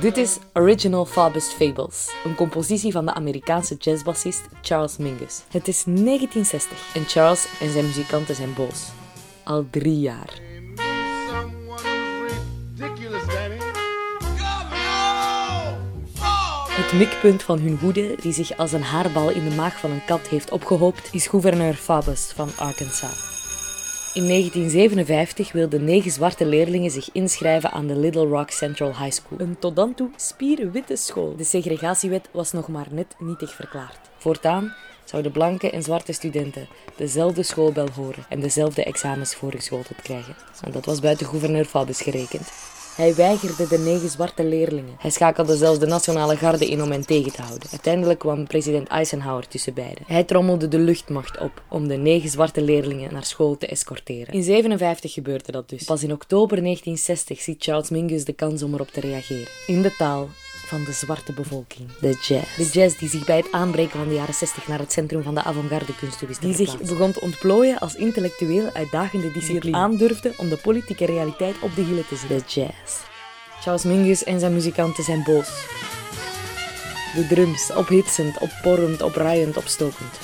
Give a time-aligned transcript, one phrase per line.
[0.00, 5.42] Dit is Original Fabust Fables, een compositie van de Amerikaanse jazzbassist Charles Mingus.
[5.50, 8.88] Het is 1960 en Charles en zijn muzikanten zijn boos.
[9.44, 10.40] Al drie jaar.
[16.70, 20.04] Het mikpunt van hun woede, die zich als een haarbal in de maag van een
[20.04, 23.45] kat heeft opgehoopt, is gouverneur Fabus van Arkansas.
[24.16, 29.40] In 1957 wilden negen zwarte leerlingen zich inschrijven aan de Little Rock Central High School.
[29.40, 31.36] Een tot dan toe spierwitte school.
[31.36, 33.98] De segregatiewet was nog maar net nietig verklaard.
[34.18, 34.74] Voortaan
[35.04, 40.34] zouden blanke en zwarte studenten dezelfde schoolbel horen en dezelfde examens voorgeschoteld krijgen.
[40.62, 42.52] En dat was buiten gouverneur Fabus gerekend.
[42.96, 44.96] Hij weigerde de negen zwarte leerlingen.
[44.98, 47.68] Hij schakelde zelfs de nationale garde in om hen tegen te houden.
[47.70, 50.04] Uiteindelijk kwam president Eisenhower tussen beiden.
[50.06, 54.34] Hij trommelde de luchtmacht op om de negen zwarte leerlingen naar school te escorteren.
[54.34, 55.84] In 57 gebeurde dat dus.
[55.84, 59.48] Pas in oktober 1960 ziet Charles Mingus de kans om erop te reageren.
[59.66, 60.28] In de taal
[60.66, 61.88] van de zwarte bevolking.
[62.00, 62.56] De jazz.
[62.56, 65.34] De jazz die zich bij het aanbreken van de jaren 60 naar het centrum van
[65.34, 69.76] de avant-garde kunsten wist Die zich begon te ontplooien als intellectueel uitdagende discipline.
[69.76, 72.38] aandurfde om de politieke realiteit op de hielen te zetten.
[72.38, 73.00] De jazz.
[73.60, 75.48] Charles Mingus en zijn muzikanten zijn boos.
[77.14, 80.18] De drums, ophitsend, opporrend, opraaiend, opstokend.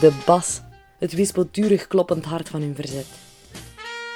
[0.00, 0.60] De bas,
[0.98, 3.06] het wispelturig kloppend hart van hun verzet.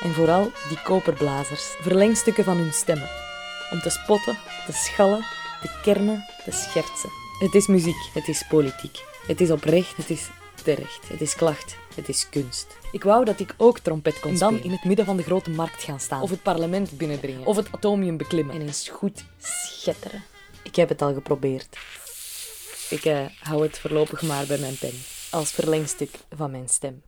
[0.03, 3.26] En vooral die koperblazers, verlengstukken van hun stemmen.
[3.71, 5.25] Om te spotten, te schallen,
[5.63, 7.11] te kermen, te schertsen.
[7.39, 9.05] Het is muziek, het is politiek.
[9.27, 10.29] Het is oprecht, het is
[10.63, 11.09] terecht.
[11.09, 12.77] Het is klacht, het is kunst.
[12.93, 15.51] Ik wou dat ik ook trompet kon en dan in het midden van de grote
[15.51, 16.23] markt gaan staan.
[16.23, 17.47] Of het parlement binnendringen.
[17.47, 18.55] Of het atomium beklimmen.
[18.55, 20.25] En eens goed schetteren.
[20.63, 21.77] Ik heb het al geprobeerd.
[22.91, 25.03] Ik eh, hou het voorlopig maar bij mijn pen.
[25.31, 27.03] Als verlengstuk van mijn stem.